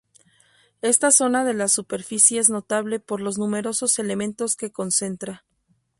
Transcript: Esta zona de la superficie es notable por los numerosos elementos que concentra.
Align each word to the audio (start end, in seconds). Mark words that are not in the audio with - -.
Esta 0.81 1.11
zona 1.11 1.43
de 1.45 1.53
la 1.53 1.67
superficie 1.67 2.39
es 2.39 2.49
notable 2.49 2.99
por 2.99 3.21
los 3.21 3.37
numerosos 3.37 3.99
elementos 3.99 4.55
que 4.55 4.71
concentra. 4.71 5.45